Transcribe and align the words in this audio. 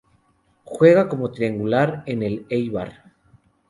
Se 0.01 0.09
juega 0.63 1.07
como 1.09 1.29
triangular 1.31 2.01
en 2.07 2.47
Eibar. 2.49 3.13